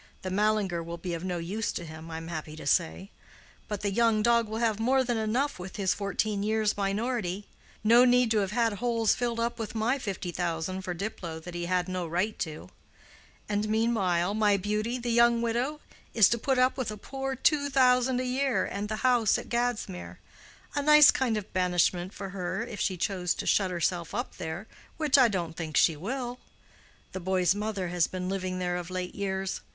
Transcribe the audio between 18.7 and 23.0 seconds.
the house at Gadsmere—a nice kind of banishment for her if she